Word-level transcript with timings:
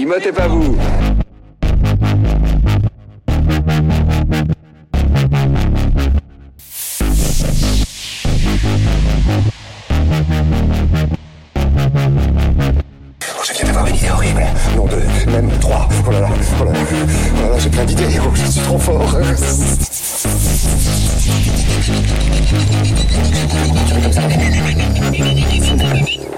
Immotez 0.00 0.30
pas 0.30 0.46
vous. 0.46 0.76
Oh, 13.20 13.42
je 13.44 13.52
viens 13.52 13.64
d'avoir 13.66 13.86
une 13.88 13.96
idée 13.96 14.10
horrible. 14.10 14.46
Non, 14.76 14.86
deux, 14.86 15.02
même 15.30 15.50
trois. 15.60 15.88
Oh 16.06 16.10
là 16.12 16.20
là, 16.20 16.28
oh 16.60 16.64
là 16.64 16.72
là, 16.72 16.78
oh 16.80 17.42
là 17.42 17.48
là, 17.50 17.58
j'ai 17.58 17.68
plein 17.68 17.84
d'idées. 17.84 18.20
Oh, 18.20 18.30
je 18.34 18.44
suis 18.44 18.60
trop 18.60 18.78
fort. 18.78 19.18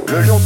Le 0.08 0.20
lion, 0.20 0.20
le 0.20 0.20
lion, 0.22 0.40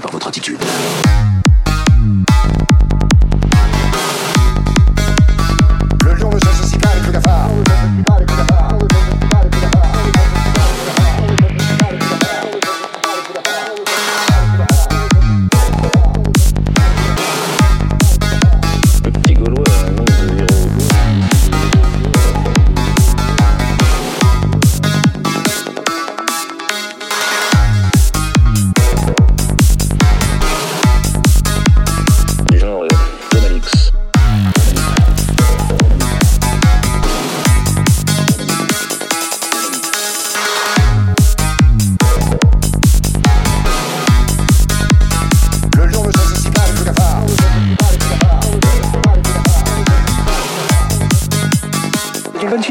par 0.00 0.12
votre 0.12 0.28
attitude. 0.28 0.61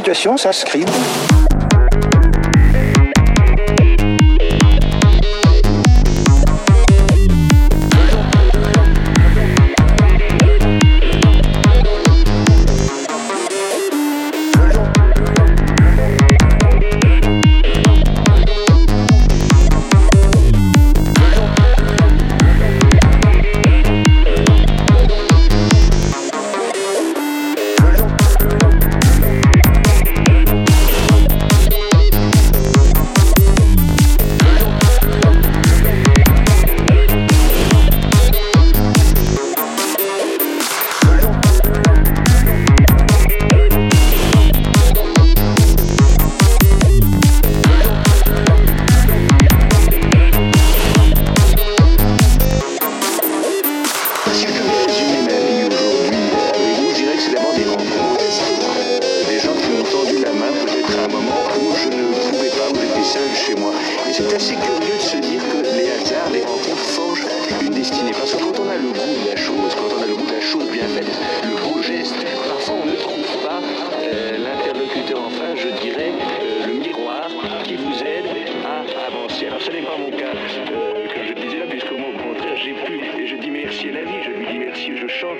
situation 0.01 0.35
s'inscrivent. 0.37 1.40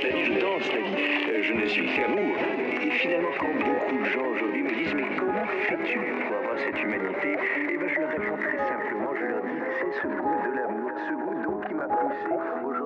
toute 0.01 0.11
la 0.11 0.17
différence. 0.17 0.63
je 1.41 1.53
ne 1.53 1.65
suis 1.67 1.85
qu'amour. 1.95 2.35
Et 2.81 2.89
finalement, 2.91 3.29
quand 3.39 3.53
beaucoup 3.53 3.97
de 3.99 4.05
gens 4.05 4.25
aujourd'hui 4.33 4.63
me 4.63 4.75
disent, 4.75 4.93
mais 4.93 5.03
comment 5.17 5.45
fais-tu 5.67 5.99
pour 5.99 6.37
avoir 6.37 6.57
cette 6.57 6.81
humanité? 6.81 7.37
Eh 7.71 7.77
bien, 7.77 7.87
je 7.87 7.99
leur 7.99 8.09
réponds 8.09 8.37
très 8.37 8.57
simplement, 8.57 9.13
je 9.19 9.25
leur 9.25 9.41
dis, 9.43 9.61
c'est 9.79 10.01
ce 10.01 10.07
goût 10.07 10.41
de 10.49 10.55
l'amour, 10.55 10.91
ce 11.07 11.13
goût 11.13 11.43
d'eau 11.43 11.61
qui 11.67 11.73
m'a 11.75 11.87
poussé 11.87 12.33
aujourd'hui. 12.65 12.80